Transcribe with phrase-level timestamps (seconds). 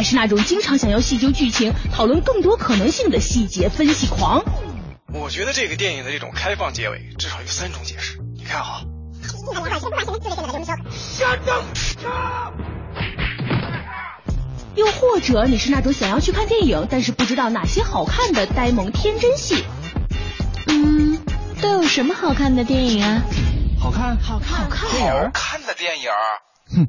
[0.00, 4.42] 还是那种经常想要细究剧情、讨论更多可能性的细节分析狂，
[5.12, 8.80] 我觉得这个电影的这种开放结尾至少有三种解释，你看好。
[14.74, 19.66] 又或者你是那种想要去看电影，但是不知道哪些好看的呆萌天真戏。
[20.66, 21.20] 嗯，
[21.60, 23.20] 都有什么好看的电影啊？
[23.78, 26.08] 好看，好看，好看，好看的电影。
[26.74, 26.88] 哼，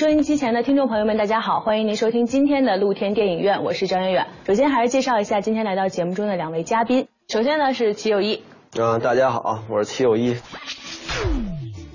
[0.00, 4.28] 收音机前的听众朋友们，大家好，欢迎您收听今天的露天电影院，我是张远远。
[4.46, 7.08] 首先还是介绍一下今天来到节目中的两位嘉宾。
[7.28, 8.42] 首先呢是齐友一，
[8.78, 10.38] 嗯，大家好，我是齐友一。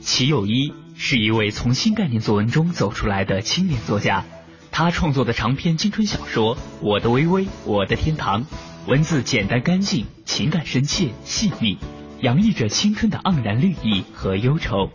[0.02, 4.24] 齐友一是一位从新概念作文中走出来的青年作家，
[4.72, 8.44] 他创作的长篇青春小说《我的微微我的天堂》，
[8.86, 11.80] 文字简单干净，情感深切细腻，
[12.22, 14.92] 洋溢着青春的盎然绿意和忧愁。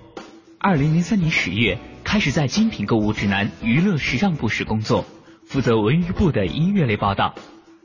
[0.62, 5.06] 二零零三年十月，开始在精品购物指南娱乐时尚部室工作，
[5.47, 7.34] 负责文娱部的音乐类报道。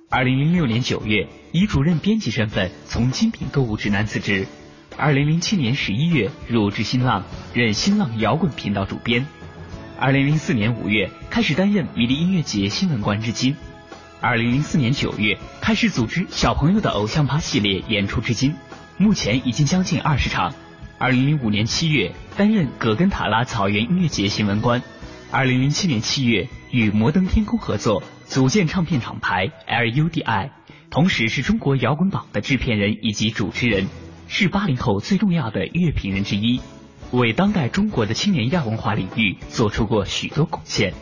[0.09, 4.45] 二零零六年九月，以主任编辑身份从精品购物指南辞职。
[4.97, 9.25] 二零零七年十一月入职新浪，任新浪摇滚频道主编。
[9.97, 13.55] 二零零四年五月开始担任迷笛音乐节新闻官，至今。
[14.19, 18.53] 二零零四年九月开始组织小朋友的偶像趴系列演出，至今，
[18.97, 20.53] 目前已经将近二十场。
[20.97, 24.81] 二零零五年七月担任葛根塔拉草原音乐节新闻官。
[25.29, 30.51] 二零零七年七月与摩登天空合作组建唱片厂牌 LUDI，
[30.89, 33.87] 同时是中国摇滚榜的制片人以及主持人。
[34.27, 36.61] 是八零后最重要的乐评人之一，
[37.11, 40.93] 为当代中国的青年亚文化领域做出过许多贡献。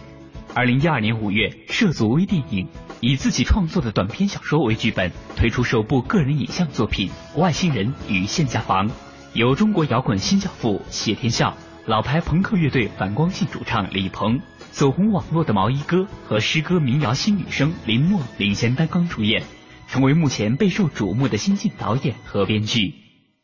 [0.56, 2.68] 二零一二年五月涉足微电影，
[3.00, 8.90] 以自己创作的短篇小说为剧本，推出首部个人影像作品《外星人与限价房》，
[9.34, 11.58] 由中国摇滚新教父谢天笑、
[11.88, 14.40] 老牌朋克乐队反光镜主唱李鹏、
[14.70, 19.42] 走红网络的毛衣哥和诗歌民谣新女生林默领衔担纲出演，
[19.88, 22.94] 成为目前备受瞩目的新晋导演和编剧。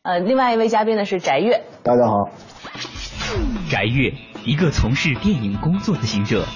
[0.02, 2.30] 呃，另外一位嘉宾呢是翟越，大家好。
[3.68, 4.14] 翟越，
[4.44, 6.46] 一个从事电影工作的行者。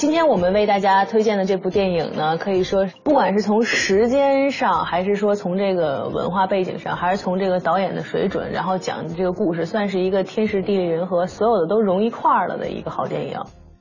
[0.00, 13.40] 今天我们为大家推荐的这部电影呢，可以说不管是从时间上，还是说从这个文化背景上，还是从这个导演的水准，然后讲这个故事，算是一个天时地利人和，所有的都融一块儿了的一个好电影。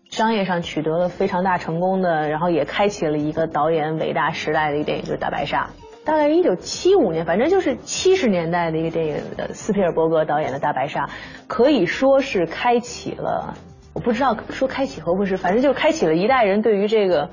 [0.09, 5.69] 商业上取得了非常大成功的，然后也开启了一个导演伟大时代的一个电影，就是《大白鲨》。
[6.05, 9.15] 大概一九七五年，反正就是七十年代的一个电影，
[9.53, 11.05] 斯皮尔伯格导演的《大白鲨》，
[11.47, 13.53] 可以说是开启了，
[13.99, 17.31] 我不知道说开启和不是，反正就开启了一代人对于这个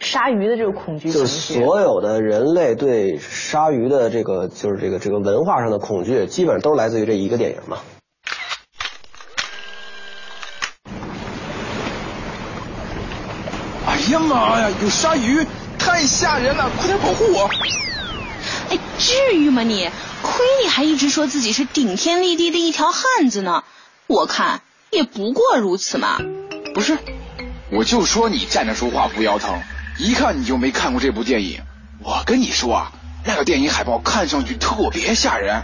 [0.00, 1.12] 鲨鱼的这个恐惧。
[1.12, 7.78] 就所有的人类对鲨鱼的这个，就是这个这个文化上的恐惧，基本上都来自于这一个电影嘛。
[13.86, 15.46] 哎呀妈呀，有鲨鱼，
[15.78, 16.68] 太吓人了！
[16.78, 17.48] 快点保护我！
[18.70, 19.88] 哎，至于吗你？
[20.20, 23.62] 亏你还一直说自己是顶天立地的一条汉子呢，
[24.08, 26.18] 我看也不过如此嘛。
[26.74, 26.98] 不是，
[27.70, 29.60] 我就说你站着说话不腰疼，
[29.98, 31.60] 一看你就没看过这部电影。
[32.00, 32.92] 我跟你说啊，
[33.24, 35.62] 那个电影海报看上去特别吓人，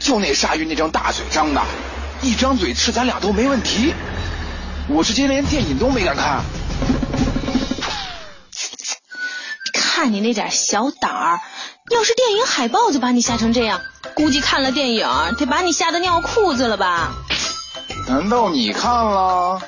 [0.00, 1.62] 就那鲨鱼那张大嘴张的，
[2.22, 3.94] 一张嘴吃咱俩都没问题。
[4.88, 6.42] 我直接连电影都没敢看。
[9.72, 11.40] 看你那点小胆儿，
[11.90, 13.80] 要是电影海报就把你吓成这样，
[14.14, 15.08] 估计看了电影
[15.38, 17.14] 得把你吓得尿裤子了吧？
[18.08, 19.60] 难道你看了？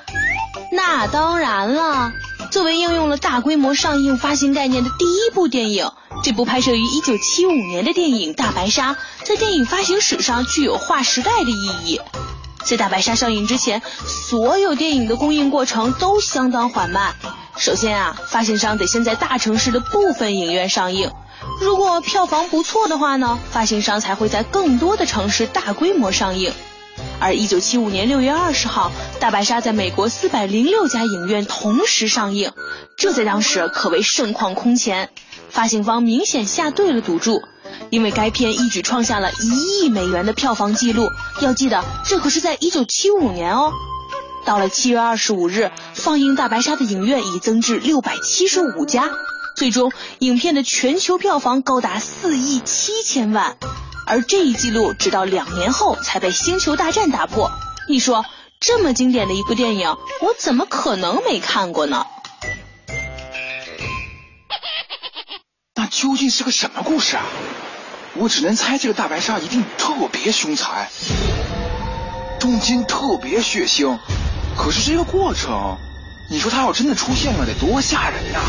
[0.73, 2.13] 那当然了。
[2.51, 5.91] 作为应用了大规模上映发行概念的第一部电影，
[6.23, 8.95] 这部拍摄于一九七五年的电影《大白鲨》
[9.25, 12.01] 在电影发行史上具有划时代的意义。
[12.65, 17.15] 在《大白鲨》上映之前，所有电影的公映过程都相当缓慢。
[17.57, 21.11] 首先啊，发行商得先在大城市的部分影院上映，
[21.61, 26.53] 如果票房不错的话呢，发行商才会在更多的城市大规模上映。
[27.21, 32.53] 而一九七五年六月二十号，《大白鲨》在美国四百零六家影院同时上映，
[32.97, 35.11] 这在当时可谓盛况空前。
[35.51, 37.43] 发行方明显下对了赌注，
[37.91, 41.09] 因为该片一举创下了一亿美元的票房纪录。
[41.41, 43.73] 要记得，这可是在一九七五年哦。
[44.45, 49.11] 到了七月二十五日，放映《大白鲨》的影院已增至六百七十五家，
[49.57, 53.57] 最终影片的全球票房高达四亿七千万。
[54.09, 57.51] 而这一记录直到两年后才被《星球大战》打破。
[57.89, 58.25] 你说，
[58.59, 59.91] 这么经典的一部电影，
[60.23, 62.07] 我怎么可能没看过呢？
[65.77, 67.23] 那究竟是个什么故事啊？
[68.15, 70.89] 我只能猜这个大白鲨一定特别凶残，
[72.41, 73.99] 中间特别血腥。
[74.57, 75.77] 可是这个过程，
[76.31, 78.41] 你说它要真的出现了，得多吓人呐！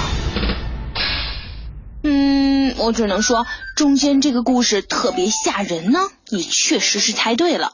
[2.01, 5.99] 嗯，我只能说中间这个故事特别吓人呢。
[6.29, 7.73] 你确实是猜对了。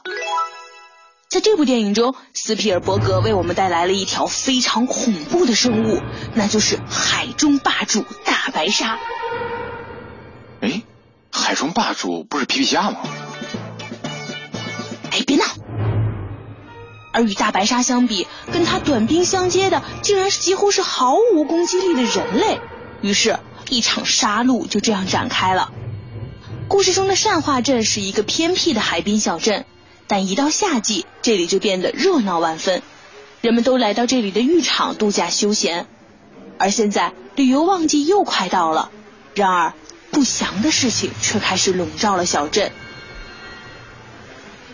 [1.28, 6.00] 在这部电影中，斯皮尔伯格为我们带来了一条非常恐怖的生物，
[6.34, 8.98] 那就是海中霸主大白鲨。
[10.60, 10.82] 哎，
[11.30, 12.98] 海中霸主不是皮皮虾吗？
[15.10, 15.44] 哎，别闹！
[17.12, 22.60] 而与大白鲨相比，跟它短兵相接的，竟然是几乎是毫无攻击力的人类。
[23.02, 23.38] 于是，
[23.68, 25.72] 一场杀戮就这样展开了。
[26.68, 29.64] 故事中的善化镇是一个偏僻的海滨小镇，
[30.06, 32.82] 但一到夏季，这里就变得热闹万分，
[33.40, 35.86] 人们都来到这里的浴场度假休闲。
[36.58, 38.90] 而现在，旅游旺季又快到了，
[39.34, 39.72] 然而。
[40.08, 42.72] 不祥的事情却开始笼罩了小镇。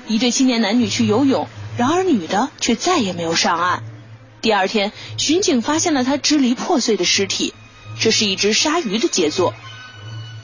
[0.06, 3.82] 一对青年男女去游泳，然而女的却再也没有上岸。
[4.40, 7.54] 第二天，巡警发现了他支离破碎的尸体，
[7.98, 9.54] 这是一只鲨鱼的杰作。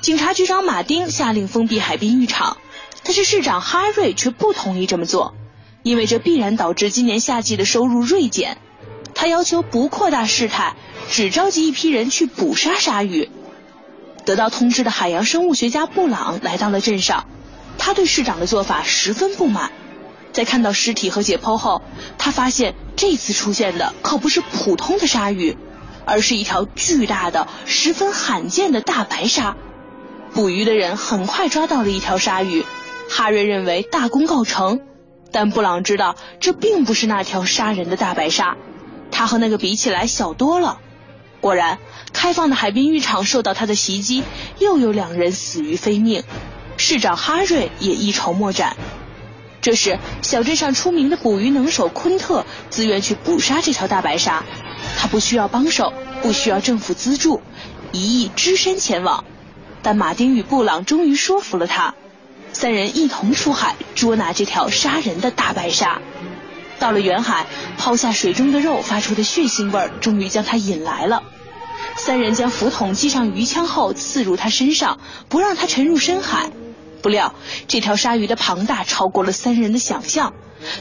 [0.01, 2.57] 警察局长马丁下令封闭海滨浴场，
[3.03, 5.35] 但是市长哈瑞却不同意这么做，
[5.83, 8.59] 因为这必然导致今年夏季的收入锐减。
[9.15, 10.77] 他要求不扩大事态，
[11.11, 13.29] 只召集一批人去捕杀鲨鱼。
[14.25, 17.27] 得到通知的海洋生物学家布朗来到了镇上，
[17.79, 19.73] 他对市长的做法十分不满。
[20.33, 21.83] 在看到尸体和解剖后，
[22.19, 25.57] 他发现这次出现的可不是普通的鲨鱼，
[26.09, 29.57] 而是一条巨大的、十分罕见的大白鲨。
[30.35, 32.65] 捕鱼的人很快抓到了一条鲨鱼，
[33.09, 34.81] 哈瑞认为大功告成。
[35.31, 38.57] 但布朗知道这并不是那条杀人的大白鲨，
[39.11, 40.81] 它和那个比起来小多了。
[41.41, 41.79] 果然，
[42.13, 44.25] 开放的海滨浴场受到他的袭击，
[44.59, 46.25] 又有两人死于非命。
[46.79, 48.77] 市长哈瑞也一筹莫展。
[49.69, 54.43] 这时，小镇上出名的捕鱼能手昆特自愿去捕杀这条大白鲨。
[54.97, 55.93] 他不需要帮手，
[56.23, 57.43] 不需要政府资助，
[57.93, 59.27] 一意只身前往。
[59.83, 61.95] 但马丁与布朗终于说服了他，
[62.55, 66.01] 三人一同出海捉拿这条杀人的大白鲨。
[66.79, 67.45] 到了远海，
[67.77, 71.25] 抛下水中的肉发出的血腥味儿，终于将他引来了。
[71.95, 74.99] 三人将浮筒系上鱼枪后，刺入他身上，
[75.29, 76.51] 不让他沉入深海。
[77.03, 77.35] 不料，
[77.67, 80.35] 这条鲨鱼的庞大超过了三人的想象，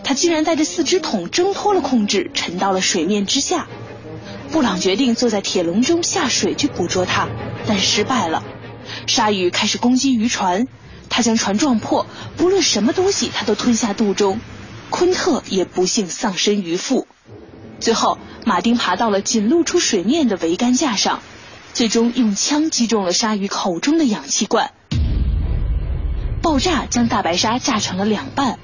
[0.03, 3.67] 它竟然带着四只桶挣脱了控制，沉到了水面之下。
[4.51, 7.27] 布朗决定坐在铁笼中下水去捕捉它，
[7.67, 8.43] 但失败了。
[9.05, 10.67] 鲨鱼开始攻击渔船，
[11.09, 12.05] 它将船撞破，
[12.37, 14.39] 不论什么东西，它都吞下肚中。
[14.89, 17.07] 昆特也不幸丧身鱼腹。
[17.81, 21.21] 最后，马丁爬到了仅露出水面的桅杆架上，
[21.73, 24.71] 最终用枪击中了鲨鱼口中的氧气罐，
[26.47, 28.57] 爆炸将大白鲨炸成了两半。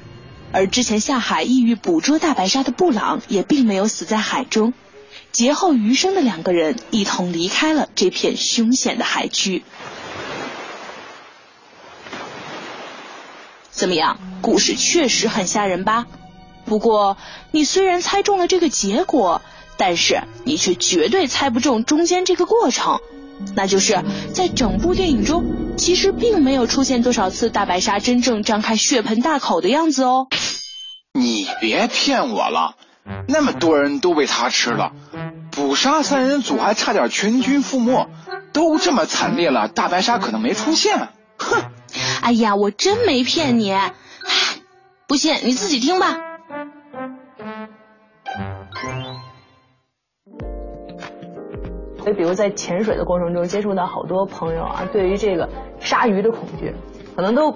[0.54, 4.74] 而之前下海意欲捕捉大白鲨的布朗也并没有死在海中，
[5.34, 9.66] 劫后余生的两个人一同离开了这片凶险的海区。
[13.70, 14.18] 怎么样？
[14.42, 16.06] 故事确实很吓人吧？
[16.63, 17.18] 不过
[17.52, 19.42] 你虽然猜中了这个结果，
[19.75, 23.02] 但是你却绝对猜不中中间这个过程。
[23.56, 24.02] 那就是
[24.34, 30.28] 在整部电影中，其实并没有出现多少次大白鲨真正张开血盆大口的样子哦。
[31.13, 32.75] 你别骗我了，
[33.28, 34.94] 那么多人都被它吃了，
[35.52, 38.10] 捕杀三人组还差点全军覆没，
[38.54, 41.10] 都这么惨烈了，大白鲨可能没出现。
[41.38, 41.62] 哼。
[42.22, 43.75] 哎呀，我真没骗你，
[45.08, 46.18] 不信你自己听吧。
[52.03, 55.48] 所以，比如在潜水的过程中接触到好多朋友啊，对于这个
[55.79, 56.75] 鲨鱼的恐惧，
[57.15, 57.55] 可能都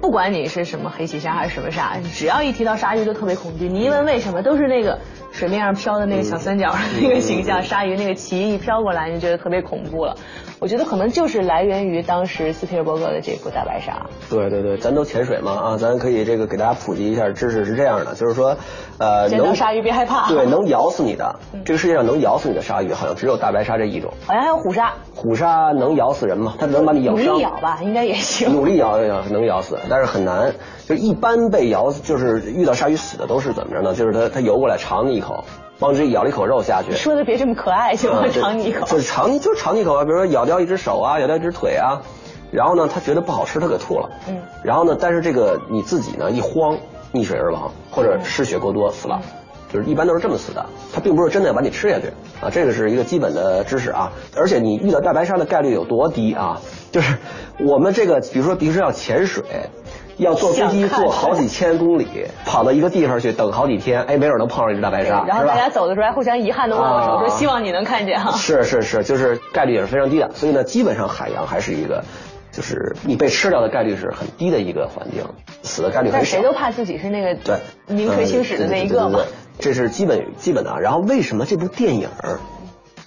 [0.00, 3.66] 不管你是什么黑鳍鲨还是什么鲨，只要一提到鲨鱼都特别恐惧。
[3.66, 5.00] 你一问为什么，都是那个
[5.32, 10.14] 水面上飘的那个小三角那个形象，鲨鱼那个鳍一飘过来，你就觉得特别恐怖了。
[10.60, 14.06] 我觉得可能就是来源于当时斯皮尔伯格的这部《大白鲨》。
[14.30, 18.56] 对对对，咱都潜水嘛啊，咱可以这个给大家普及一下知识是这样的，就是说，
[18.98, 20.28] 呃，能鲨鱼别害怕。
[20.28, 24.12] 对，能咬死你的，这个世界上能咬死你的鲨鱼好像只有大白鲨这一种。
[24.26, 24.94] 好像还有虎鲨。
[25.14, 26.54] 虎鲨能咬死人吗？
[26.58, 27.26] 它能把你咬伤？
[27.26, 28.52] 努力咬吧，应该也行。
[28.52, 30.54] 努力咬咬能咬死，但是很难。
[30.88, 33.94] 就一般被咬，就是遇到鲨鱼死的都是怎么着呢？
[33.94, 35.44] 就是它它游过来尝你一口。
[35.78, 38.24] 帮自己咬了一口肉下去，说的别这么可爱行吗？
[38.32, 40.04] 尝你一口，就是尝，就是尝你一口啊。
[40.04, 42.02] 比如说咬掉一只手啊，咬掉一只腿啊，
[42.50, 44.10] 然后呢，他觉得不好吃，他给吐了。
[44.28, 46.76] 嗯，然后呢，但是这个你自己呢一慌，
[47.12, 49.20] 溺水而亡，或者失血过多死了，
[49.72, 50.66] 就是一般都是这么死的。
[50.92, 52.08] 他并不是真的要把你吃下去
[52.40, 54.10] 啊，这个是一个基本的知识啊。
[54.36, 56.60] 而且你遇到大白鲨的概率有多低啊？
[56.90, 57.16] 就是
[57.60, 59.44] 我们这个，比如说平时要潜水。
[60.18, 62.06] 要坐飞机坐好几千公里，
[62.44, 68.36] 跑到一个地方去等好几天，哎，没准能碰上一只大白鲨，然后大家走的时候还互相遗憾的握握手，说希望你能看见哈。
[68.36, 72.04] 是是是，就是概率也是非常低的，所以呢，基本上海洋还是一个，
[72.50, 75.24] 就是你被吃掉的概率是很低的一个环境，
[75.62, 76.36] 死的概率很小。
[76.38, 77.56] 谁都怕自己是那个对
[77.86, 79.20] 名垂青史的那一个嘛，
[79.60, 80.80] 这是基本基本的。
[80.80, 82.08] 然后为什么这部电影？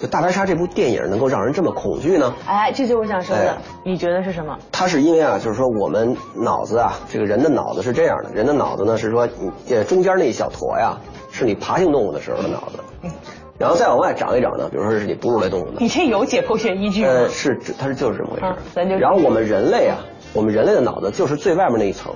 [0.01, 2.33] 就大白鲨这部电影能够让人这么恐惧呢？
[2.47, 3.55] 哎，这就是我想说的。
[3.85, 4.57] 你觉得是什么？
[4.71, 9.29] 它是因为啊，就是说我们脑子啊，这个人的脑子是这样的，人的脑子呢是说，
[9.69, 10.97] 呃，中间那一小坨呀，
[11.31, 13.11] 是你爬行动物的时候的脑子，嗯，
[13.59, 15.73] 然后再往外长一长呢，比如说是你哺乳类动物的。
[15.77, 17.11] 你这有解剖学依据吗？
[17.11, 18.55] 呃，是，它是就是这么回事。
[18.73, 18.95] 咱就。
[18.95, 19.99] 然后我们人类啊，
[20.33, 22.11] 我们人类的脑子就是最外面那一层，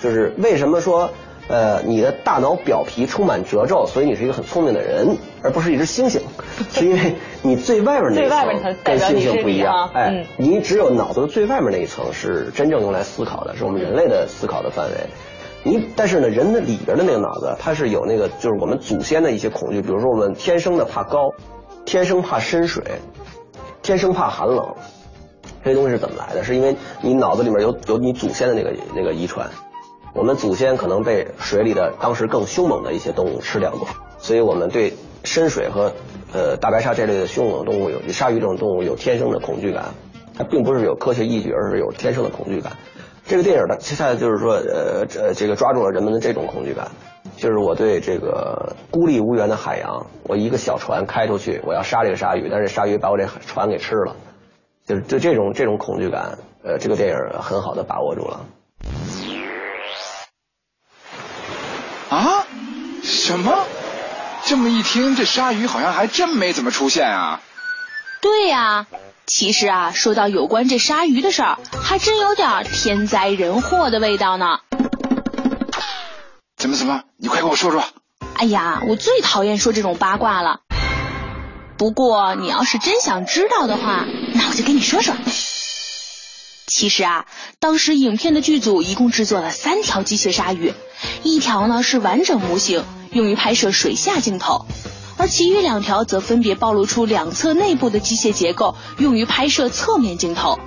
[0.00, 1.10] 就是为什么说？
[1.48, 6.20] 呃，你的大脑表皮充满褶皱，所以你是一个很聪明的人，而不是一只猩猩，
[6.72, 8.28] 是因为你最外面那一
[8.60, 9.90] 层跟猩猩不一样。
[9.92, 14.94] 哎，你只有脑子的最外面那一层是真正用来思考的，是我们人类的思考的范围。
[15.64, 21.32] 你但是呢，人的里边的那个脑子，它是有那个就是我们祖先的一些恐惧，比如说我们天生的怕高，
[21.84, 22.82] 天生怕深水，
[23.82, 24.74] 天生怕寒冷。
[25.64, 26.42] 这些东西是怎么来的？
[26.42, 29.48] 是因为你脑子里面有有你祖先的那个那个遗传。
[30.14, 33.88] 我们祖先可能被水里的当时更凶猛的一些动物吃掉过，
[34.18, 34.92] 所以我们对
[35.24, 35.92] 深水和
[36.32, 39.94] 呃大白鲨这类的凶猛动物有鲨鱼这种动物有天生的恐惧感，
[40.36, 42.72] 它并不是有科学依据，而是有天生的恐惧感。
[43.24, 46.88] 这个电影呢，接下来就是说呃这这个抓住了人们的这种恐惧感，
[47.36, 54.16] 就是我对这个孤立无援的海洋，我一个小船开出去，我要杀这个鲨鱼，但是鲨鱼把我这船给吃了，
[54.84, 58.40] 就是对这种这种恐惧感，呃这个电影很好的把握住了。
[62.10, 62.44] 啊？
[63.22, 63.66] 什么？
[64.44, 67.40] 这么一听，这鲨鱼好像还真没怎么出现啊。
[68.20, 68.86] 对呀，
[69.26, 74.58] 其实啊，说到有关这鲨鱼的事儿，还真有点天灾人祸的味道呢。
[76.56, 77.04] 怎么怎么？
[77.16, 77.84] 你快给我说说。
[78.34, 80.58] 哎呀，我最讨厌说这种八卦了。
[81.78, 85.14] 不过你要是真想知道的话，那我就跟你说说。
[86.66, 87.26] 其实啊，
[87.60, 90.74] 当时影片的剧组一共制作了三条机械鲨鱼，
[91.22, 94.66] 一条呢是完整模型，用于拍摄水下镜头，
[95.16, 100.58] 而其余两条则分别暴露出两侧内部的机械结构，用于拍摄侧面镜头。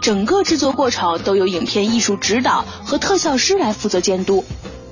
[0.00, 4.44] 整个制作过程都由影片艺术指导和特效师来负责监督。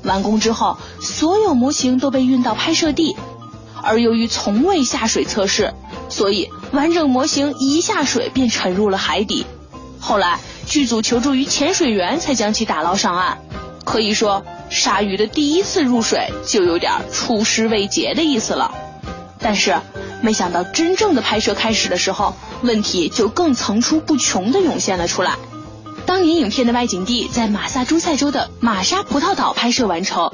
[0.02, 3.16] 完工之后，所有模型都被运到拍摄地，
[3.82, 5.72] 而由于从未下水测试，
[6.08, 9.46] 所以完整模型一下水便沉入了海底。
[10.00, 13.38] 后来剧组求助于潜水员，才将其打捞上岸。
[13.84, 18.74] 可以说，鲨鱼的第一次入水就有点出师未捷的意思了。
[19.38, 19.76] 但是，
[20.22, 25.36] 没想到真正的拍摄开始的时候，问题就更层出不穷的涌现了出来。
[26.06, 30.30] 当年影片的外景地在马萨诸塞州的玛莎葡萄岛拍摄完成。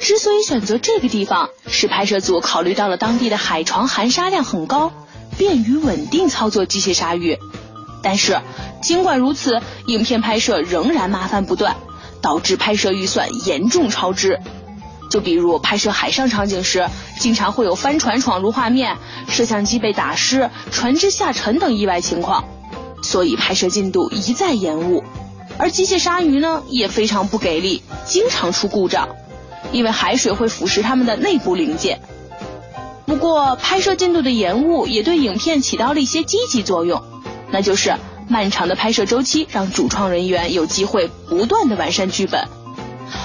[0.00, 4.92] 之所以选择这个地方，是拍摄组考虑到了当地的海床含沙量很高，
[5.36, 7.36] 便于稳定操作机械鲨鱼。
[8.00, 8.40] 但是，
[8.80, 11.76] 尽管如此，影片拍摄仍然麻烦不断，
[12.20, 14.40] 导致拍摄预算严重超支。
[15.10, 16.86] 就比如拍摄海上场景时，
[17.18, 18.98] 经常会有帆船闯入画面、
[19.28, 22.44] 摄像机被打湿、船只下沉等意外情况，
[23.02, 25.02] 所以拍摄进度一再延误。
[25.58, 29.08] 而机械鲨鱼呢，也非常不给力，经常出故障，
[29.72, 32.00] 因为海水会腐蚀它们的内部零件。
[33.06, 37.02] 不过，拍摄进度的延误也对影片起到了一些积极作用。
[37.50, 37.96] 那就是
[38.28, 42.46] 漫长的拍摄周期，让主创人员有机会不断的完善剧本，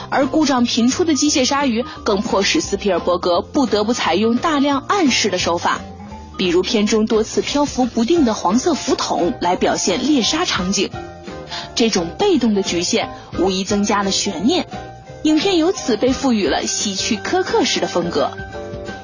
[0.10, 5.82] 而故障频出的机械鲨鱼更迫使斯皮尔伯格不得不采用大量暗示的手法，
[6.38, 10.90] 比如片中多次漂浮不定的黄色浮筒来表现猎杀场景。
[11.76, 14.68] 这种被动的局限无疑增加了悬念，
[15.24, 18.32] 影片由此被赋予了希区柯克式的风格。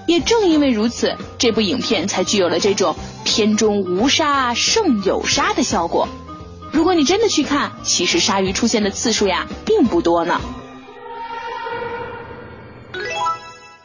[0.10, 6.08] 也正因为如此，这部影片才具有了这种片中无杀胜有杀的效果。
[6.72, 10.42] 如果你真的去看，其实鲨鱼出现的次数呀并不多呢。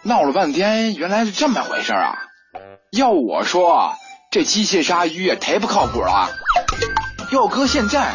[0.03, 2.17] 闹了半天，原来是这么回事啊！
[2.91, 3.93] 要我说，
[4.31, 6.31] 这机械鲨鱼也忒不靠谱了。
[7.33, 8.15] 要搁现在，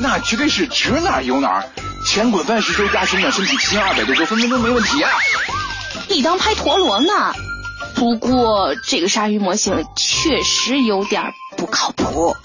[0.00, 1.64] 那绝对是指哪儿有哪儿，
[2.06, 5.10] 前滚翻十周加生长身体七千二百多周，分分钟没问题啊！
[6.08, 7.34] 你当拍陀螺呢？
[7.98, 12.36] 不过这个鲨鱼模型确实有点不靠谱。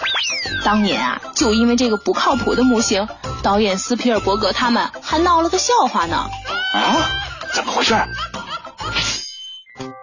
[0.66, 3.08] 当年啊，就因为这个不靠谱的模型，
[3.44, 6.16] 导演斯皮尔伯格他们还闹了个笑话呢。
[6.74, 7.10] 啊？
[7.54, 7.96] 怎么回事？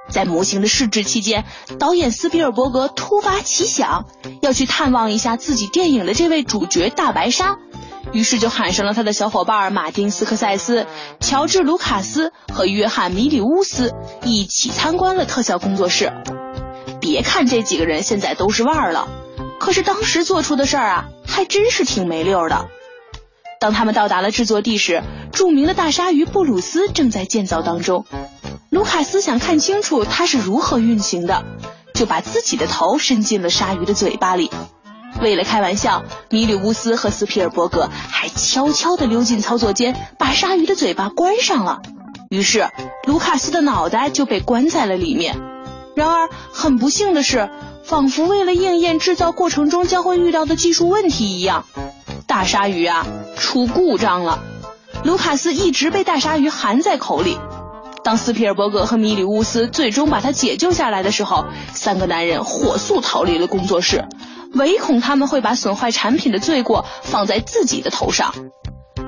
[0.08, 1.44] 在模型的试制期间，
[1.78, 4.06] 导演斯皮尔伯格突发奇想，
[4.42, 7.58] 要去探望一下自己电影的这位主角大白鲨，
[8.12, 10.86] 于是就喊上了他的小伙伴马丁斯科塞斯、
[11.20, 13.92] 乔治卢卡斯和约翰米里乌斯
[14.24, 16.12] 一起参观了特效工作室。
[17.00, 19.08] 别看这几个人现在都是腕儿了，
[19.58, 22.68] 可是当时做出的事儿啊，还真是挺没溜的。
[23.60, 25.02] 当他们到达了制作地时，
[25.32, 28.06] 著名的大鲨鱼布鲁斯正在建造当中。
[28.70, 31.44] 卢卡斯想看清楚它是如何运行的，
[31.94, 34.50] 就把自己的头伸进了鲨鱼的嘴巴里。
[35.20, 41.82] 为了开玩笑，米里乌斯和斯皮尔伯格还悄悄地溜进操作间，把鲨鱼的嘴巴关上了。
[42.30, 42.70] 于是，
[43.06, 45.36] 卢卡斯的脑袋就被关在了里面。
[45.94, 47.50] 然而，很不幸的是，
[47.84, 51.66] 仿佛为了应验制造过程中将会遇到的技术问题一样，
[52.26, 54.38] 大鲨鱼啊出故障了。
[55.04, 57.38] 卢卡斯一直被大鲨鱼含在口里。
[58.02, 64.06] 当斯皮尔伯格和米里乌斯最终把他解救下来的时候，三个男人火速逃离了工作室，
[64.54, 68.34] 唯恐他们会把损坏产品的罪过放在自己的头上。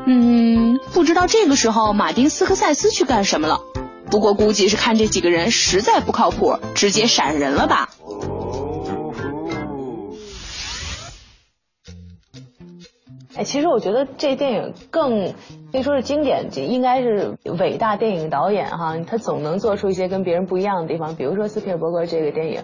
[0.07, 3.61] 嗯，不知道这个时候马丁斯科塞斯去干什么了？
[4.11, 7.89] 不过估计是看这几个人实在不靠谱，直接闪人了吧。
[13.35, 15.33] 哎，其实我觉得这电影更
[15.73, 21.17] 可以说是经典，应该是伟大电影导演哈，他总能做出一些跟别人不一样的地方。
[21.17, 22.63] 比如说斯皮尔伯格这个电影，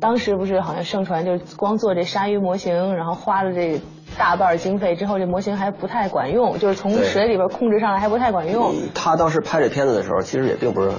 [0.00, 3.80] 当时不是好像盛传就是光做这鲨鱼模型，然后花了这
[4.18, 8.72] 大半经费之后，这模型还不太管用，就是从水里边控制上来还不太管用。
[8.94, 10.90] 他当时拍这片子的时候，其实也并不是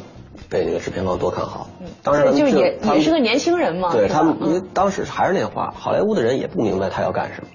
[0.50, 1.68] 被那个制片方多看好。
[2.04, 3.92] 当时就也也是个年轻人嘛。
[3.92, 7.48] 对他们，因为当时还是那话，好莱坞的人也不明白他要干什么。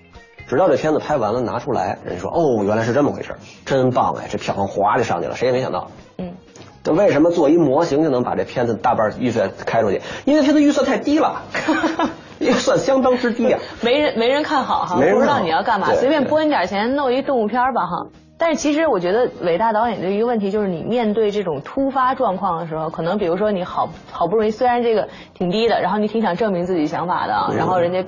[0.48, 5.90] 直到这片子拍完了拿出来，人家说哦，原来是这么回事，真棒哎，这票房哗就上去了，谁也没想到。
[6.18, 6.45] 嗯，这
[6.92, 10.00] 为什么做一模型就能把这片子大半预算开出去？
[10.24, 11.42] 因为它的预算太低了，
[12.38, 13.58] 预算相当之低啊。
[13.82, 18.06] 没人没人看好哈，不知道你要干嘛，随便拨你点钱弄一动物片吧哈。
[18.38, 28.04] 但是其实我觉得伟大导演的一个问题就是你面对这种突发状况的时候，可能比如说你好好不容易虽然这个挺低的，然后你挺想证明自己想法的，然后人家。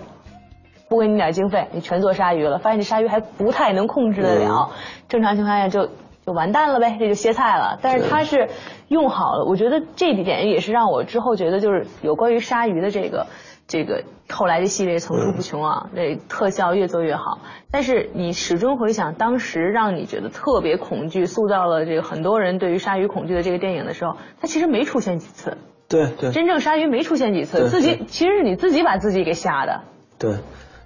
[0.91, 4.71] 不给你点经费，你全做鲨鱼了，发现这鲨鱼还不太能控制得了，
[5.07, 5.91] 正常情况下就
[6.29, 7.79] 就完蛋了呗，这就歇菜了。
[7.81, 8.51] 但是他是
[8.89, 13.29] 用好了，我觉得这一点也是让我之后觉得就是有关于鲨鱼的这个
[13.67, 17.39] 这个后来的系列层出不穷啊，这特效越做越好。
[17.71, 25.57] 但是你始终回想当时让你觉得特别恐惧，塑造了这个很多人对于鲨鱼恐惧的这个电影的时候，它其实没出现几次。
[25.89, 29.81] 对对，真正鲨鱼没出现几次，自己其实是你自己把自己给吓的。
[30.19, 30.35] 对。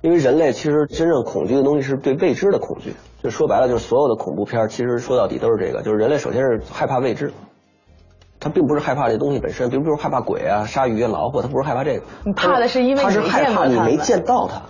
[0.03, 7.33] 因为人类其实真正恐惧的东西是对未知的恐惧，就说白了就是所有的恐怖片其实说到底都是这个，就是人类首先是害怕未知，
[8.41, 14.63] 他并不是害怕这东西本身，比如比如害怕鬼啊、鲨鱼啊、老虎，他不是害怕这个，你怕的是因为他是害怕你没见到他，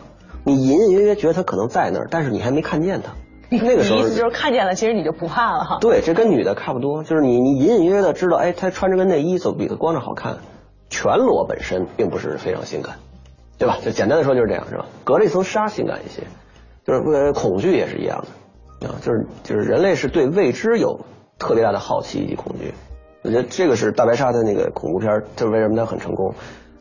[0.44, 3.12] 你隐隐约约觉得他可能在那儿，但是你还没看见他，
[3.48, 5.78] 那个时候意思就是看见了，其实你就不怕了哈。
[5.80, 10.36] 对，这跟女的差不多，就是你你隐隐约约的知道，哎，她穿着个内衣总比她光着好看，
[10.90, 12.96] 全裸本身并不是非常性感。
[13.62, 13.78] 对吧？
[13.80, 14.86] 就简单的说就是这样，是吧？
[15.04, 16.22] 隔了一层纱，性感一些，
[16.84, 18.24] 就是恐惧也是一样
[18.80, 21.00] 的啊，就是就是人类是对未知有
[21.38, 22.74] 特别大的好奇以及恐惧。
[23.22, 26.34] 我觉得这个是大白鲨的那个恐怖片，就是为什么它很成功。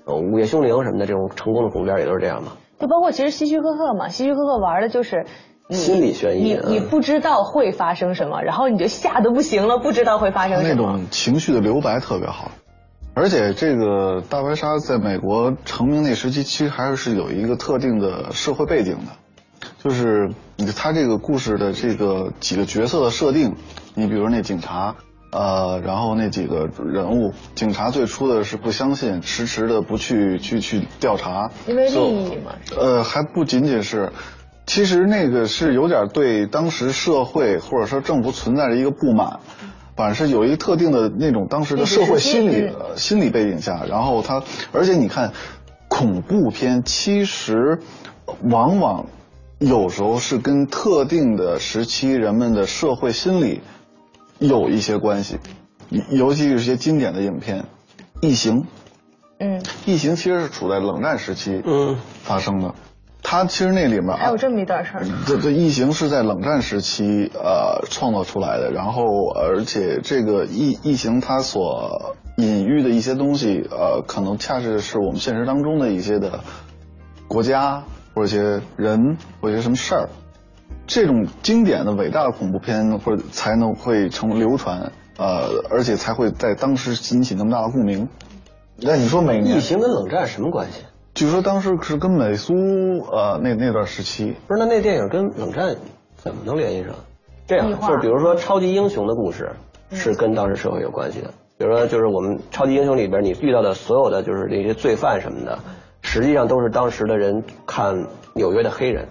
[0.06, 2.54] 呃，午夜凶铃什么的这种成功的恐怖片也都是这样嘛。
[2.80, 5.28] 就包括其实希区柯克嘛，希区柯克玩的就是
[5.70, 10.70] 心理悬疑，你你不知道会发生什么，然后你就吓得不行了，不知道会发生什么。
[10.70, 12.50] 那种情绪的留白特别好。
[13.14, 23.56] 而且这个大白鲨在美国成名那时期，其实还是有一个特定的社会背景的，就是你他这个故事的这个几个角色的设定，
[23.96, 24.96] 你比如那警察，
[25.34, 32.54] 呃，然后那几个人物，警察最初的是不相信，迟迟的不去去去调查，因为利益嘛。
[32.78, 34.14] 呃，还不仅仅是，
[34.66, 39.42] 其实那个是有点对当时社会或者说政府存在着一个不满，
[40.02, 45.32] 反正是有一个特定的那种当时的社会心理、呃、心理背景下，然后他，而且你看，
[45.88, 47.80] 恐怖片其实
[48.42, 49.06] 往往
[49.60, 53.62] 有时候是跟特定的时期人们的社会心理。
[54.40, 55.38] 有一些关系，
[56.10, 57.62] 尤其是一些经典的影片，
[58.22, 58.62] 《异形》。
[59.38, 62.74] 嗯，《异形》其实是处在冷战时期嗯发生的，
[63.24, 65.06] 它其实那里面还有这么一段事儿。
[65.26, 76.40] 这这《异形》是在冷战时期呃创造出来的，然后而且这个异异形它所隐喻的一些东西，呃，可能恰是是我们现实当中的一些的
[77.28, 80.10] 国家或者一些人或者一些什么事儿。
[80.88, 88.10] 这种经典的伟大的恐怖片，或者才能会成流传，呃，而且才会在当时引起那么大的共鸣。
[88.78, 90.80] 那你说每年异形跟冷战什么关系？
[91.22, 92.56] 据说当时是跟美苏
[93.12, 95.76] 呃那那段时期，不是那那电影跟冷战
[96.16, 96.96] 怎么能联系上？
[97.46, 99.52] 这样就是比如说超级英雄的故事
[99.92, 105.60] 是跟当时社会有关系的，比如说就是我们超级英雄里边你遇到的所有的就是那些罪犯什么的，
[106.02, 109.08] 实际上都是当时的人看纽约的黑人。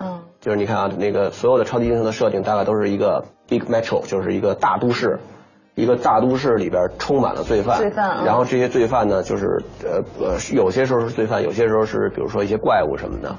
[0.00, 5.20] 嗯，就是你看啊，那个所有的超级英雄的设定大概都是一个 big metro，就是一个大都市，
[5.80, 9.46] 一个大都市里边充满了罪犯，罪犯、嗯，然后这些罪犯呢，就是
[9.84, 13.34] 呃呃，有些时候是罪犯，有些时候是比如说一些怪物什么的，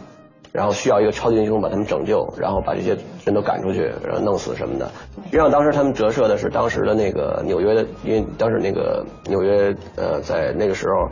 [0.51, 4.89] 然后需要一个超级英雄把他们拯救，然后把这些人都赶出去，然后弄死什么的。
[5.25, 11.09] 实际上当时他们折射的是当时的那个纽约的，因为当时那个纽约呃在那个时候。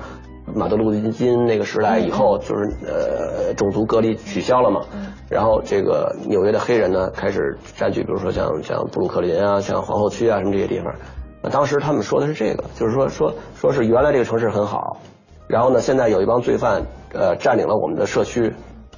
[0.55, 4.81] 马德路金那个时代以后，就是呃种族隔离取消了嘛，
[5.29, 10.91] 然后这个纽约的黑人呢开始占据，比如说像像布鲁克林啊、像皇后区啊什么这些地方。
[11.41, 14.97] 那当时他们说的是这个，就是说说说是原来这个城市很好，
[15.47, 18.53] 然后呢现在有一帮罪犯呃占领了我们的社区，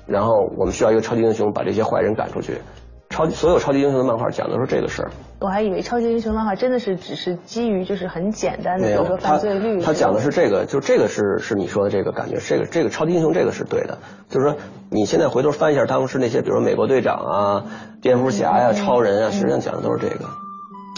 [0.07, 2.61] 然后我们需要一个超级英雄把这些坏人赶出去。
[3.09, 5.11] 超级所有超级英雄的漫画讲的是这个事儿。
[5.41, 9.81] 我还以为超级英雄漫画真的是只是基于就是很简单的，比如说犯罪率。
[9.81, 13.97] 他讲的是这个，就这个是是你说的这个感觉，这个这个超级英雄这个是对的，
[14.29, 14.55] 就是说
[14.89, 17.65] 你现在回头翻一下当时那些，比如说美国队长啊、
[18.01, 20.29] 蝙蝠侠呀、嗯、超人啊，实际上讲的都是这个。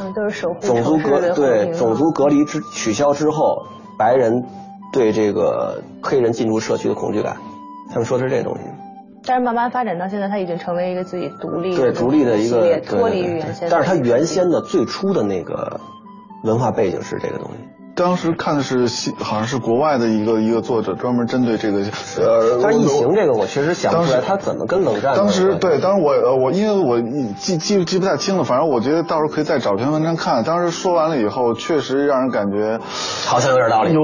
[0.01, 4.43] 嗯，都是守护种族隔对种族隔离之取消之后，白人
[4.91, 7.38] 对这个黑人进入社区的恐惧感，
[7.89, 8.62] 他们说的是这东西。
[9.25, 13.69] 但是慢慢发展到现在，它已经成为一个自己独立对独立的一个脱离于原先。
[13.69, 15.79] 但是它原先的最初的那个
[16.43, 17.58] 文化背景是这个东西。
[17.95, 18.88] 当时看的是
[19.19, 21.79] 好像是国外的一个一个作者专门针对这个
[22.17, 25.15] 呃，但是异形这个我确实想不出来，他怎么跟冷战？
[25.15, 26.99] 当时对，当时我呃我因为我
[27.38, 30.43] 记记记不太清了，反正我觉得到时候可以再找篇文章看。
[30.43, 32.79] 当时说完了以后，确实让人感觉
[33.27, 34.01] 好像有点道理，有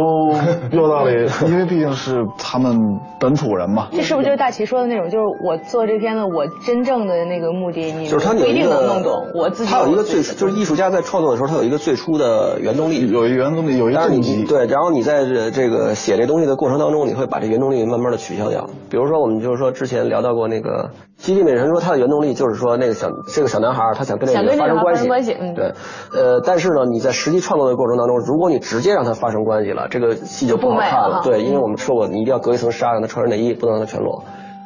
[0.83, 2.77] 有道理，因为毕竟是他们
[3.19, 3.87] 本土人嘛。
[3.91, 5.09] 这是不是就是大齐说的那种？
[5.09, 9.31] 就是我做这片子，我真正的那个目的，你就是他不一定能弄懂。
[9.33, 13.78] 我自己他有一个最就是艺术家在创作的时候，他有一个最初的原动力，有一原动力。
[13.79, 18.69] 有一动机，对，然后你在这这个写这东西的过程当中，你会把这原动力慢慢的取消掉。
[18.89, 20.91] 比如说，我们就是说之前聊到过那个
[21.23, 25.73] 《基地美人》，说他的原动力就是说那个小这个小男孩他想跟那个人发生关系，关系嗯、对，
[26.13, 31.21] 呃，但是呢，你在实际创作的过程当中，如果你直接让他发生关系了，这个戏就不好看了。
[31.23, 34.23] 对，因为我们说过，你一定要隔一层纱，让他穿上内衣，不能让他全裸。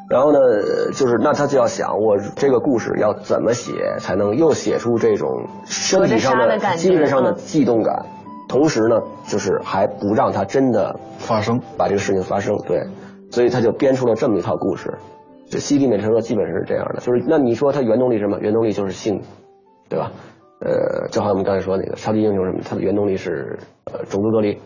[0.09, 0.39] 然后呢，
[0.93, 5.29] 就是那他就要想，我这个故事要怎么写，才能又写出这种
[5.65, 8.05] 身体上的、精神上的悸动感。
[8.53, 12.85] 同时呢，就是还不让它真的发生，把这个事情发生，对，
[13.31, 14.99] 所以他就编出了这么一套故事。
[15.49, 18.37] 这《西地美承诺》基本上是这样的，就是那你说它原动力是什么？
[18.39, 19.23] 原动力就是性，
[19.89, 20.11] 对吧？
[20.59, 24.59] 呃，就好像我们刚才说那个超级英雄什么，它的原动力是呃种族隔离。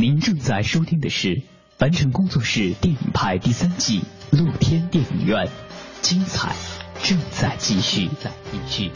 [0.00, 1.42] 您正在收听的是
[1.76, 5.48] 凡尘工作室电影派第三季露天电影院，
[6.00, 6.54] 精彩
[7.02, 8.90] 正在继续，在继续。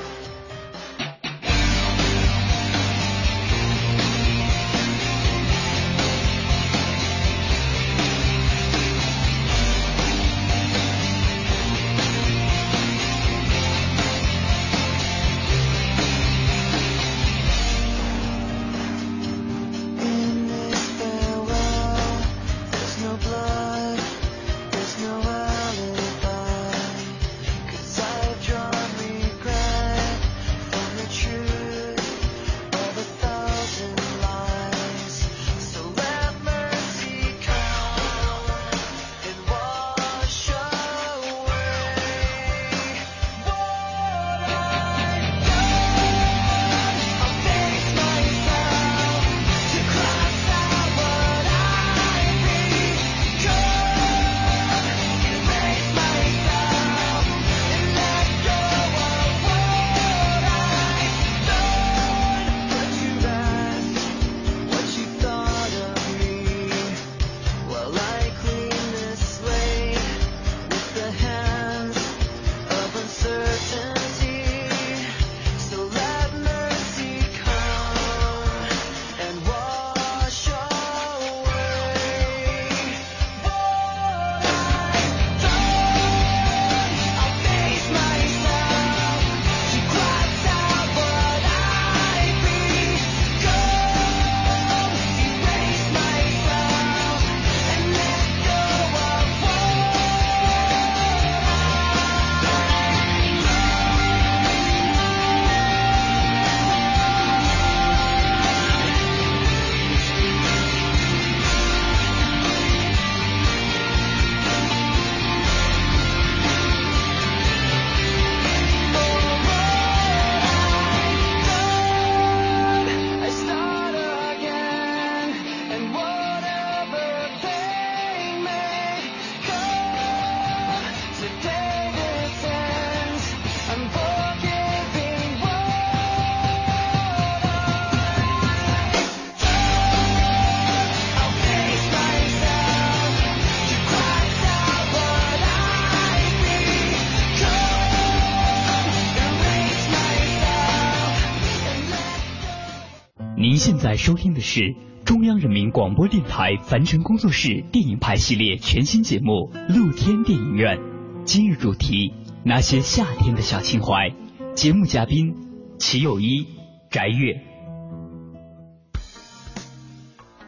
[153.66, 160.78] 现在收听的是中央人民广播电台凡尘工作室电影派系列全新节目《露天电影院》，
[161.24, 164.14] 今日主题：那些夏天的小情怀。
[164.54, 165.34] 节目嘉宾：
[165.80, 166.46] 齐友一、
[166.90, 167.40] 翟月。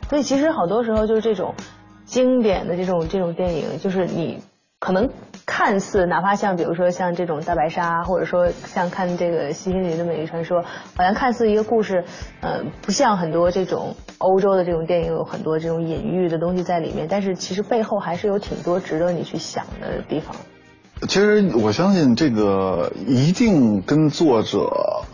[0.08, 1.56] 所以其实好多时候就是这种
[2.04, 4.38] 经典的这种这种电影，就是你
[4.78, 5.10] 可能
[5.50, 10.62] 看似哪怕像比如说像这种大白鲨，或者说像看这个西西里的美丽传说，
[10.94, 12.04] 好像看似一个故事，
[12.42, 20.36] 呃，不像很多这种欧洲的这种电影有很多这种隐喻的东西在里面，但是其实背后还是有挺多值得你去想的地方。
[21.08, 24.68] 其实我相信这个一定跟作者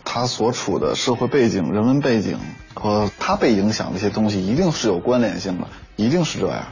[0.04, 2.38] 他所处的社会背景、人文背景
[2.74, 6.64] 和他被影响的一些东西一定是有关联性的，一定是这样。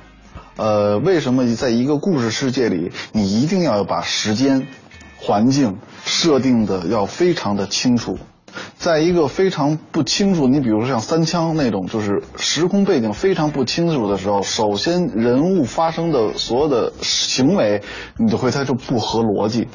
[0.57, 4.69] 呃，为什么在一个故事世界里，你一定要把时间、
[5.19, 8.19] 环境设定的要非常的清楚？
[8.77, 17.83] 在一个非常不清楚，你比如说像三枪那种，就是时空背景非常不清楚的时候，首先人物发生的所有的行为，
[18.19, 19.69] 你就会猜出不合逻辑。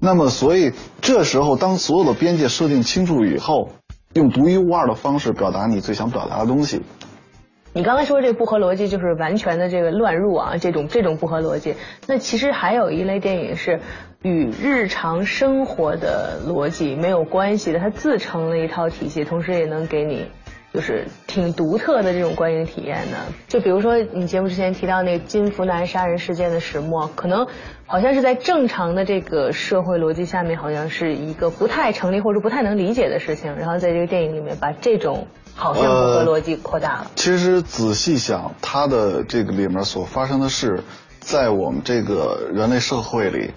[0.00, 3.68] 那么，所以这时候当所有的边界设定清楚以后，
[4.14, 6.80] 用独一无二的方式表达你最想表达的东西。
[7.74, 11.74] 你刚才说这不合逻辑，就是完全的这个乱入啊，这种这种不合逻辑。
[12.06, 13.80] 那其实还有一类电影是
[14.22, 20.26] 与日常生活的逻辑没有关系的，它自成了一套体系，同时也能给你
[20.72, 23.16] 就是挺独特的这种观影体验的。
[23.48, 27.46] 就比如说你节目之前提到那个金福南杀人事件的始末，可能
[27.86, 35.26] 好像是在正常的这个社会逻辑下面，好像是一个不太成立或者不太能理解的事情，然后在这个电影里面把这种。
[35.54, 37.10] 好像不合逻辑扩大了。
[37.14, 40.82] 其实仔细想，它的这个里面所发生的事，
[41.20, 43.50] 在我们这个人类社会里，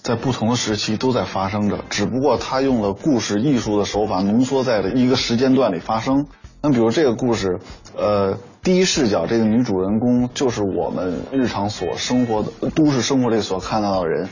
[0.00, 6.28] 在不同的时期都在发生着，只不过他用了故事艺术的手法浓缩在了一个时间段里发生。
[6.62, 7.58] 那比如这个故事，
[7.96, 14.28] 呃，第一视角这个女主人公就是我们日常所生活的都市生活里所看到的人，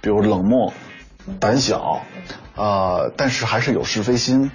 [0.00, 0.72] 比如冷漠、
[1.38, 2.00] 胆小，
[2.56, 4.50] 呃，但是还是有是非心。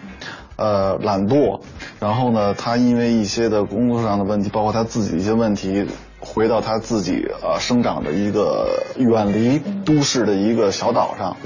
[0.55, 1.61] 呃，懒惰，
[1.99, 5.87] 然后呢，她因为一些的工作上的问题，包括她自己一些问题，
[6.19, 11.37] 回到她自己呃生长的一个远离都市的一个小岛上，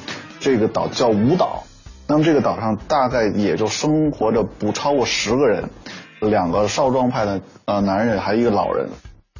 [0.41, 1.63] 这个岛叫舞岛。
[2.07, 5.69] 那么这个岛上大概也就生活着不超过十个人，
[6.21, 8.89] 两个少壮派的呃男人，还一个老人，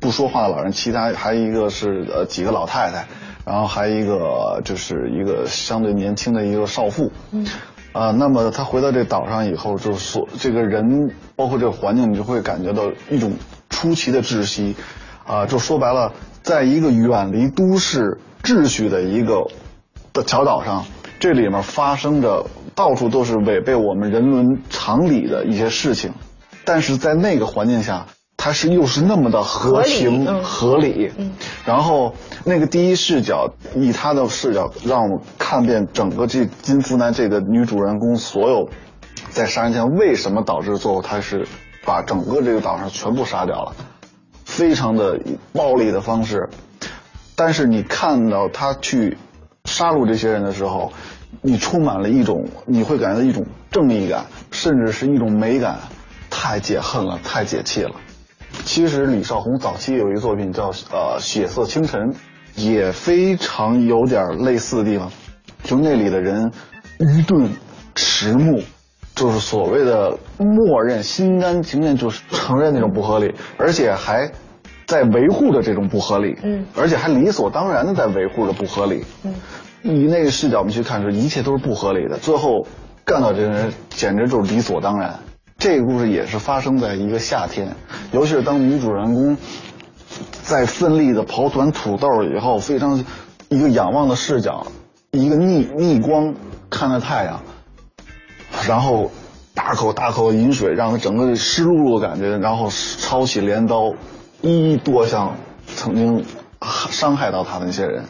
[0.02, 3.08] 不说话的老人，其他还一个是呃几个老太太，
[3.46, 7.12] 然后还一个就是一个相对年轻的一个少妇。
[7.32, 7.48] 嗯。
[7.94, 13.34] 啊，那么他回到这岛上以后，就所这个人，包括这个环境，你就会感觉到一种
[13.70, 14.76] 出奇的窒息。
[15.26, 19.48] 啊，就说白了，在一个远离都市秩序的一个
[20.14, 20.86] 的小岛上，
[21.20, 26.14] 这里面发生着到处都是违背我们人伦常理的一些事情，
[26.66, 28.06] 但是在那个环境下。
[28.40, 31.34] 它是又是那么的合情合理，嗯。
[31.66, 32.14] 然后
[32.46, 38.70] 那个第一视角以他的视角让我看遍整个这金福南这个女主人公所有
[39.32, 41.48] 在杀人前为什么导致最后他是
[41.84, 43.76] 把整个这个岛上全部杀掉了，
[44.46, 45.20] 非常的
[45.52, 46.48] 暴力的方式，
[47.36, 49.18] 但是你看到他去
[49.78, 50.92] 杀戮这些人的时候，
[51.44, 55.78] 你充满了一种你会感觉到一种正义感，甚至是一种美感，
[56.32, 57.92] 太解恨了，太解气了。
[58.66, 62.02] 其实李少红早期有一个作品叫呃《血色清晨》，
[62.56, 65.12] 也非常有点类似的地方，
[65.64, 66.52] 就那里的人
[67.00, 67.52] 愚钝、
[67.94, 68.64] 迟暮，
[69.14, 74.32] 就是所谓的默认、心甘情愿就是承认那种不合理，而且还
[74.88, 79.36] 在维护着这种不合理，嗯，而且还理所当然的在维护着不合理，嗯，
[79.84, 82.66] 以那个视角我们去看，是一切都是不合理的，最后
[83.06, 85.20] 干到这个人简直就是理所当然。
[85.58, 87.76] 这个故事也是发生在一个夏天，
[88.12, 89.38] 尤其是当女主人公
[90.44, 93.04] 在奋力的刨团土豆以后，非常
[93.50, 94.68] 一个仰望的视角，
[95.12, 96.36] 一个逆逆光
[96.70, 97.42] 看着太阳，
[98.68, 99.10] 然后
[99.56, 103.94] 大口大口饮水，让他整个湿漉漉的感觉，然后抄起镰刀，
[104.42, 106.24] 一一剁向曾经
[106.62, 108.06] 伤害到他的那些人，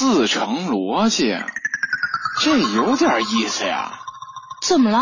[0.00, 1.36] 自成逻辑。
[2.40, 4.00] 这有点意思呀，
[4.66, 4.98] 怎么了？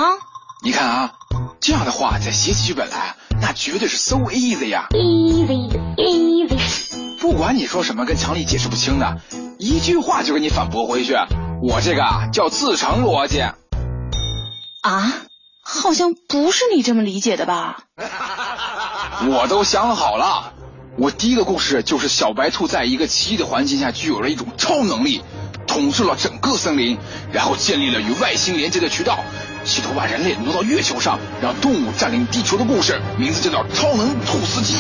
[0.61, 1.13] 你看啊，
[1.61, 4.89] 这样的话在写起剧本来，那绝对是 so easy 呀。
[4.91, 7.21] easy easy。
[7.21, 9.21] 不管你说什么跟常理解释不清的，
[9.61, 11.15] 一句话就给你反驳回去。
[11.63, 13.41] 我这个啊叫自成逻辑。
[13.41, 15.15] 啊？
[15.63, 17.85] 好像不是你这么理解的吧？
[19.31, 20.55] 我都想好了，
[21.01, 25.23] 我第一个故事就是小白兔在一个奇异的环境下具有了一种超能力。
[25.69, 26.99] 统治了整个森林，
[27.31, 29.23] 然后建立了与外星连接的渠道，
[29.65, 34.75] 企图把人类挪到月球上，让动物占领地球的故事，名字就叫《超能吐司机》。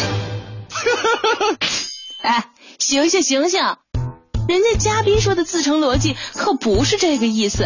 [2.24, 2.46] 哎，
[2.80, 3.60] 醒醒醒醒！
[4.48, 7.64] 人家嘉宾说的自成逻辑可不是这个意思。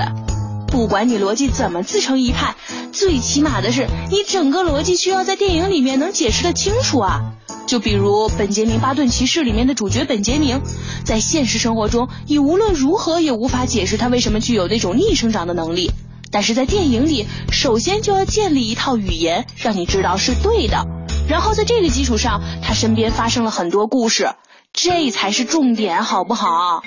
[0.72, 2.56] 不管你逻辑怎么自成一派，
[2.92, 7.34] 最起码的是你整个逻辑需要在电影里面能解释的清楚啊。
[7.66, 10.62] 就比如《本杰明巴顿骑士》里面的主角本杰明，
[11.04, 15.90] 在现实生活中，你无论如何也无法解释他为什么具有那种逆生长的能力。
[16.30, 20.86] 但是在电影里，首先就要建立一套语言，让你知道是对的，
[21.28, 24.30] 然后在这个基础上，他身边发生了很多故事，
[24.72, 26.82] 这才是重点，好不好？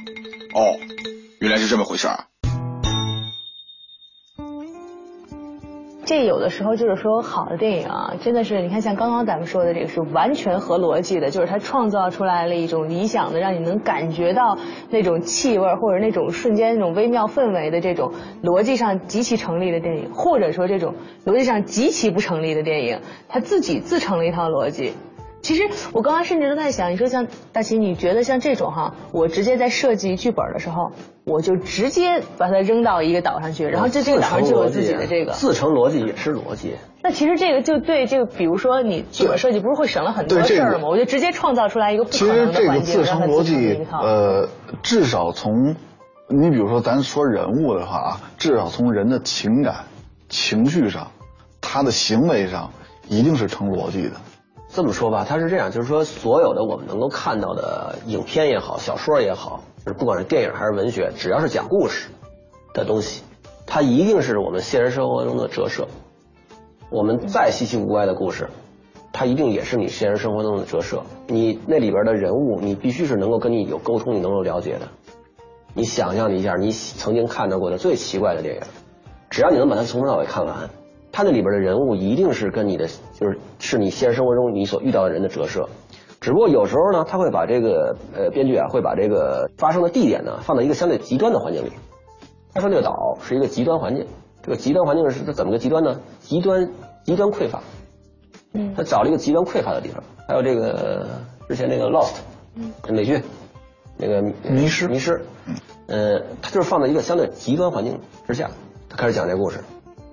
[0.56, 0.80] 哦，
[1.39, 2.26] 原来是这么回事儿。
[6.06, 14.56] 这有的时候就是说，好的电影啊，真的是你看，像刚刚咱们说的这个是完全合逻辑的，就是它创造出来了一种理想的，让你能感觉到
[14.91, 18.13] 那种气味或者那种瞬间那种微妙氛围的这种
[18.44, 20.94] 逻辑上极其成立的电影，或者说这种
[21.26, 24.94] 逻辑上极其不成立的电影，它自己自成了一套逻辑。
[25.45, 25.62] 其实
[25.93, 30.91] 我刚刚甚至都在想，你说像大齐，你觉得像这种哈，我直接在设计剧本的时候，
[31.23, 36.73] 我就直接把它扔到一个岛上去，然后这这个岛上就有自己的这个自成逻辑也是逻辑。
[37.03, 40.88] 那其实这个就对这个，比如说你剧本设计不是会省了很多事儿吗？
[40.89, 43.86] 我就直接创造出来一个不可能的环境，让它自成逻辑。
[43.91, 44.49] 呃，
[44.81, 45.75] 至少从
[46.27, 49.84] 你比如说咱说人物的话啊，至少从人的情感、
[50.27, 51.12] 情绪上，
[51.62, 52.71] 他的行为上
[53.08, 54.13] 一定是成逻辑的。
[54.76, 62.10] 这么说吧，它是这样，就是说，所有的我们能够看到的影片也好，小说也好，就是不管是电影还是文学，只要是讲故事
[62.74, 63.24] 的东西，
[63.66, 65.88] 它一定是我们现实生活中的折射。
[66.90, 68.50] 我们再稀奇古怪的故事，
[69.14, 71.04] 它一定也是你现实生活中的折射。
[71.28, 74.90] 你那里边的人物，你必须是能够跟你有沟通，你能够了解的。
[75.74, 78.62] 你想象一下，你曾经看到过的最奇怪的电影，
[79.30, 80.70] 只要你能把它从头到尾看完。
[81.15, 85.69] 他那里边的人物一定是跟你的，就是是你现实生活中你所遇到的人的折射，
[86.19, 91.71] 只不过有时候呢，他会把这个呃编剧啊会把这个发生的地点呢放在一个相对极端的环境里。
[92.54, 94.06] 他说这个岛是一个极端环境，
[94.43, 96.01] 这个极端环境是怎么个极端呢？
[96.19, 96.69] 极端
[97.06, 97.62] 极端匮乏。
[98.51, 98.73] 嗯。
[98.75, 101.08] 他找了一个极端匮乏的地方，还有这个
[101.47, 102.15] 之前那个 Lost，
[102.89, 103.21] 美剧，
[103.97, 105.21] 那个迷失迷失，
[105.88, 108.52] 呃，他就是放在一个相对极端环境之下，
[108.90, 109.62] 他开始讲这个故事。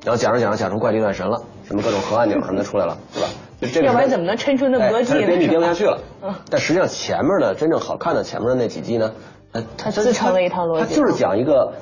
[0.04, 3.28] 然后讲着讲着讲成怪力乱神了，什么各种核按钮什么的出来了，是吧？
[3.60, 3.86] 就这个。
[3.86, 5.26] 要不然怎么能抻出那么多季呢？
[5.26, 6.00] 编剧编不下去了。
[6.22, 6.34] 嗯。
[6.50, 9.12] 但实际上前面的真正好看的前面的那几季呢，
[9.52, 10.80] 呃它自成了一套逻辑。
[10.80, 11.74] 它就是讲一个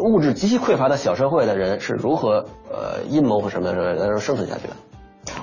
[0.00, 4.74] 物质极其匮乏的小社会的人是如何呃阴谋和什么什么然后生存下去的。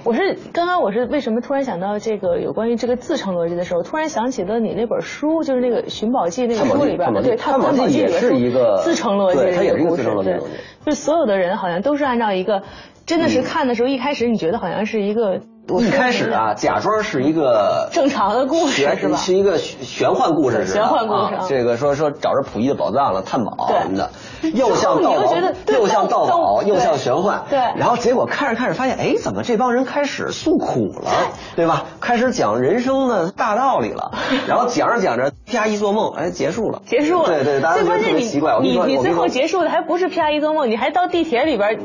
[0.04, 10.40] 我是刚刚我是为什么突然想到这个有关于这个自成逻辑的时候，突然想起了你那本书，就是那个《寻宝记》那个书里边，对，探宝记也是一个自成逻辑的一个故事，对，
[10.86, 12.64] 就所有的人好像都是按照一个，
[13.06, 15.42] 真的是看的时候一开始你觉得好像是一个。
[15.80, 19.18] 一开始啊，假装是一个正常的故事，是吧？
[19.18, 21.38] 是一个玄幻故事，玄幻故事。
[21.48, 24.12] 这个说说找着溥仪的宝藏了，探宝什么的，
[24.54, 25.36] 又像盗宝，
[25.68, 27.44] 又像盗宝，又像玄幻。
[27.50, 27.60] 对。
[27.78, 31.10] 然后结果看着看着发现，哎，怎么这帮人开始诉苦了，
[31.56, 31.86] 对吧？
[32.02, 34.12] 开始讲人生的大道理了。
[34.48, 36.82] 然后讲着讲着，啪一做梦，哎，结束了。
[36.86, 37.28] 结束了。
[37.28, 38.58] 对对，大家觉得特别奇怪。
[38.62, 41.80] 你你最后结束的还不是啪一做梦，你还到地铁里边。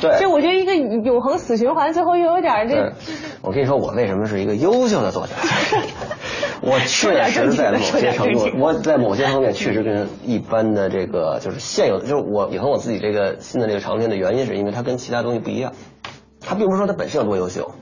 [0.00, 2.92] 对，就我觉得一个永恒死循环，最后又有点这。
[3.42, 5.34] 我跟你说，我为什么是一个优秀的作家？
[6.60, 15.72] 我确实在某些程度，我在某些方面确实跟一般的这个就是现有的，就是我以后我自己这个新的这个长篇的原因，是因为它跟其他东西不一样。
[16.40, 17.72] 它并不是说它本身有多优秀，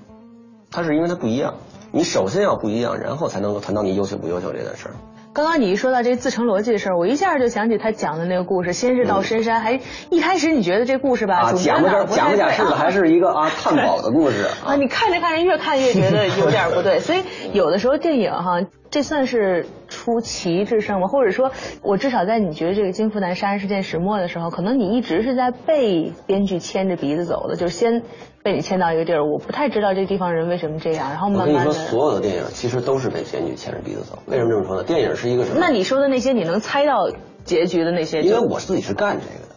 [0.71, 1.55] 它是因为它不一样。
[1.93, 4.95] 你首先要不一样，然后才能够谈到你优秀不优秀这件事儿。
[5.35, 8.73] 刚刚你一说到这自成逻辑的事儿，我一下就想起他讲的那个故事。
[8.73, 14.77] 先是到深山，还一开始你觉得这故事吧，讲不讲不讲是的，还是一个啊探宝的故事 啊。
[14.77, 18.61] 你看着看着越看越觉得有点不对， 所以有的时候电影哈，
[18.91, 21.09] 这算是出奇制胜吗？
[21.09, 21.51] 或者说，
[21.83, 28.05] 我至少在你觉得这个金福南杀人事件始末的时候，可能你一直是在被编剧牵着鼻子走的，就是先。
[28.45, 31.53] 被你牵到一个地儿，我不太知道这地方人为什么这样，然后慢慢的。
[31.55, 34.19] 我跟你说，所有的电影其实都是被编剧牵着鼻子走。
[34.27, 34.85] 为什么这么说呢？
[34.85, 35.57] 电影是一个什么？
[35.59, 37.09] 那你说的那些，你能猜到
[37.43, 38.21] 结局的那些？
[38.21, 39.55] 因为我自己是干这个的，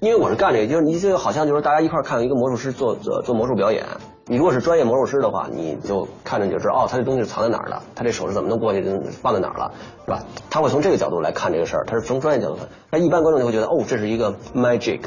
[0.00, 3.84] 因为我是干这个，就是你就好像就是大家一块看一个魔术师做做做魔术表演。
[4.24, 9.72] 你如果是专业魔术师的话，你就看着你就知道，哦，他这东西藏在哪儿了，他这手是怎么能过去，放在哪儿了，
[10.06, 10.22] 是吧？
[10.48, 12.66] 他会从这个角度来看这个事儿，他是从专业角度看。
[12.90, 15.00] 那一般观众就会觉得，哦，这是一个 magic。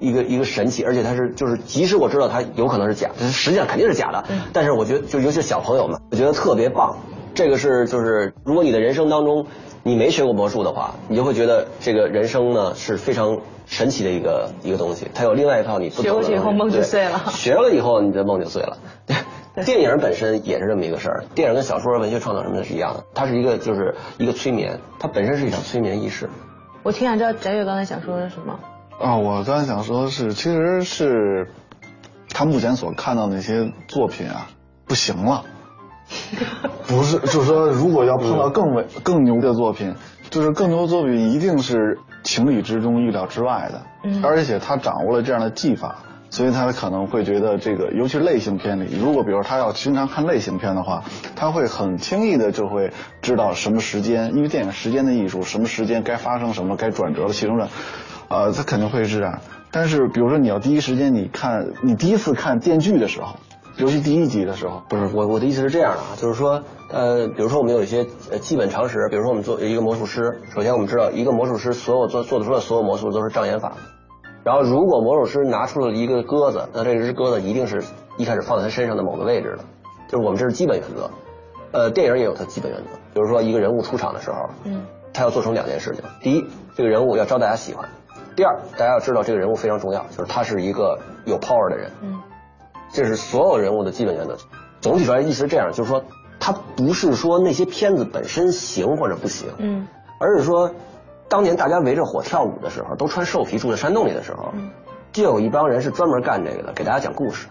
[0.00, 4.24] 一个一个神器，而且它是就是，即使我知道它有可能是假，实际上肯定是假的。
[4.52, 6.96] 但是我觉得，就尤其是小朋友们，我觉得特别棒。
[7.34, 9.46] 这个是就是，如果你的人生当中，
[9.84, 15.88] 你没学过魔术的话，你就会觉得这个人生呢是非常神奇的一个一个东西，它有另外一套你。
[15.90, 17.24] 学过去以后梦就碎了。
[17.30, 18.78] 学了以后你的梦就碎了。
[19.64, 26.28] 电影本身也是这么一个事儿，电影跟小说、文学创作什么的是一样的，它是一个就是一个催眠，它本身是一场催眠仪式。
[26.84, 28.58] 我挺想知道翟月刚才想说的是什么。
[28.98, 31.48] 啊，我刚才想说的是，其实是
[32.30, 34.48] 他目前所看到那些作品啊，
[34.86, 35.44] 不行了。
[36.88, 39.94] 不是，就是说，如果要碰到更伟、更牛的作品，
[40.30, 45.98] 就是更牛的作品一定是情理之中、预料之外的，嗯而且他掌握了这样的技法，
[46.30, 51.04] 所以他可能会觉得这个，尤其是类型片里，如果比如他要经常看类型片的话，
[51.36, 52.90] 他会很轻易的就会
[53.20, 57.68] 知道什么时间，因为电影时间的艺术，什么时间该发生什么，该转折了起承转，
[58.28, 59.38] 呃，他肯定会是这样。
[59.70, 63.36] 但是比如说你要第一时间你看，你第一次看电锯的时候。
[63.76, 66.60] 尤其第一集的时候，不是我我的意思是这样的啊，就是说，
[66.90, 73.74] 呃，比如说我们有一些呃基本常识，比如说我们做一个魔术师，首先我们知道一个魔术师所有做做得出的所有魔术都是障眼法，
[74.42, 77.84] 然后如果魔术师拿出了一个鸽子，那这只鸽子一定是
[78.16, 79.64] 一开始放在他身上的某个位置的，
[80.08, 81.08] 就是我们这是基本原则。
[81.70, 87.88] 呃，电影也有它基本原则，比如说一个人物出场的时候，嗯，他要做成两件事情，第一，这个人物要招大家喜欢；
[88.38, 92.20] 第二，大家要知道这个人物非常重要，就是他是一个有 power 的人，嗯。
[92.92, 94.36] 这是所有人物的基本原则。
[94.80, 96.04] 总体说来，意思是这样，就是说，
[96.38, 99.88] 他不是说那些片子本身行或者不行，嗯，
[100.20, 100.70] 而是说，
[101.28, 104.70] 当年大家围着火跳舞的时候，都穿兽皮住在山洞里的时候，嗯，
[105.10, 107.48] 就有一帮人是专门干这个的，给大家讲故事。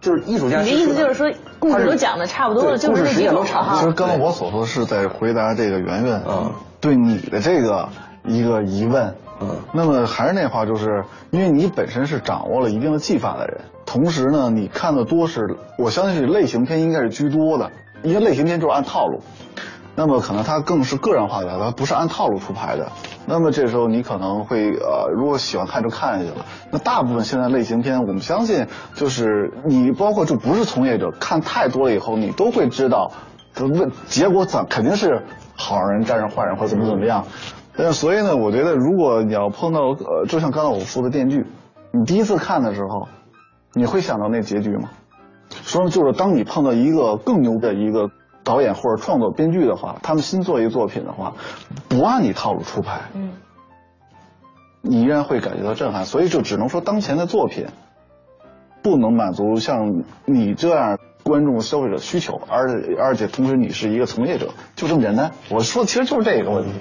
[0.00, 3.78] 就是艺术家，你的意思就是说，故事都讲的差不多了，就是这几种哈。
[3.80, 7.88] 其实刚才我所说是在回答这个圆圆嗯对你的这个
[8.22, 9.16] 一个疑问。
[9.40, 17.70] 嗯，那么还是那话，就是因为你本身是掌握了一定的技法的人，同时呢，你看的多是，我相信是类型片应该是居多的，
[18.02, 19.20] 因为类型片就是按套路，
[19.94, 22.90] 那么可能它更是个人化的，它不是按套路出牌的。
[23.26, 26.46] 那么这时候你可能会呃，如果喜欢看就看下去了。
[26.72, 33.12] 那大部分现在类型片，我们相信就是你包括就不是从业者看太多了以后，你都会知道，
[33.60, 35.22] 问结果怎肯定是
[35.54, 37.24] 好人战胜坏人或怎么怎么样。
[37.78, 41.46] 呃，所以呢，我觉得如果你要碰到呃，就像刚才我说的电锯，
[41.92, 43.06] 你第一次看的时候，
[43.72, 44.90] 你会想到那结局吗？
[45.62, 48.10] 说就是当你碰到一个更牛的一个
[48.42, 51.34] 导演或者创作编剧的话，他们新做一个作品的话，
[51.88, 53.30] 不按你套路出牌，嗯，
[54.82, 56.04] 你依然会感觉到震撼。
[56.04, 57.66] 所以就只能说当前的作品
[58.82, 65.30] 不能满足像你这样观众消费者需求，而且而且同时你是一个从业者，就这么简单。
[65.48, 66.72] 我说的其实就是这个问题。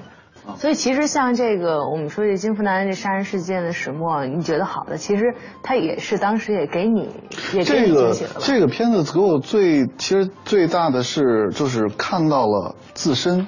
[0.56, 7.10] 所以其实像这个我们说这金福南这杀人事件的始末，你觉得好的，其实他也是当时也给你
[7.52, 8.40] 这个你惊喜了吧？
[8.42, 13.48] 这个片子给我最其实最大的是就是看到了自身，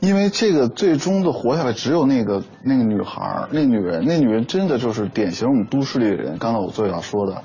[0.00, 6.38] 因为这个最终的活下来只有那个那个女孩儿，那女人，那女人真的就是典型我们都市里的人。
[6.38, 7.42] 刚才我最要说的，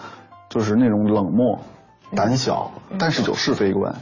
[0.50, 1.60] 就是那种冷漠、
[2.16, 3.96] 胆小，但是有是非观。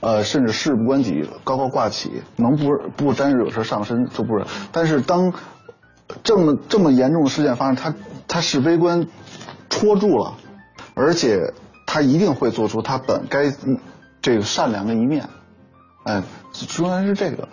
[0.00, 4.44] 呃，甚至事不关己，高高挂起，能不不沾惹事上身就不是。
[4.70, 5.32] 但是当
[6.22, 7.94] 这么这么严重的事件发生，他
[8.28, 9.06] 他是悲观
[9.70, 10.34] 戳住了，
[10.94, 11.52] 而且
[11.86, 13.52] 他一定会做出他本该
[14.20, 15.28] 这个善良的一面。
[16.04, 16.22] 哎，
[16.52, 17.48] 主要是这个。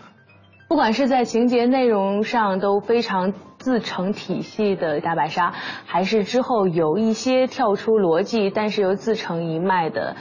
[0.68, 5.54] 不管是在情节内容上都非常自成体系的大白鲨，
[5.86, 10.16] 还是之后有一些跳出逻辑但是又自成一脉的。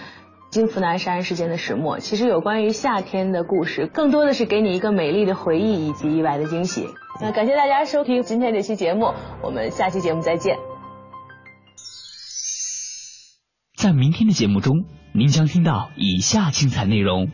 [0.53, 6.89] 金福南杀人事件的始末，其实有关于夏天的故事，更多的是给你一个美丽的回忆以及意外的惊喜。
[7.23, 10.59] 那感谢大家收听今天这期节目，我们下期节目再见。
[13.79, 14.85] 在明天的节目中，
[15.15, 17.31] 您将听到以下精彩内容。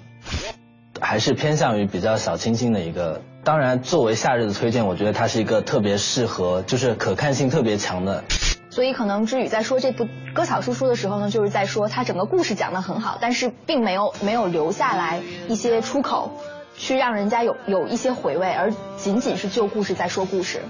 [1.00, 8.22] 还是偏向于比较小清新的一个，当然作为夏日的推荐，我觉得它是一个特别适合，就是可看性特别强的。
[8.70, 10.04] 所以可能知宇在说这部
[10.34, 16.40] 《割草叔叔》的时候呢，就是在说他整个故事讲得很好，但是并没有没有留下来一些出口，
[16.76, 20.62] 去让人家有有一些回味，而仅仅是就故事在说故事。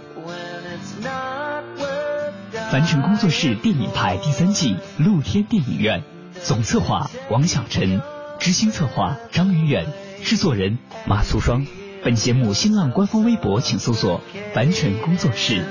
[2.70, 6.02] 凡尘工作室电影派第三季露天电影院
[6.42, 8.00] 总策划王小晨，
[8.38, 9.86] 执行策划张远远，
[10.22, 11.66] 制作人马素双。
[12.04, 14.20] 本节目新浪官方微博请搜索
[14.54, 15.64] “凡尘工作室”。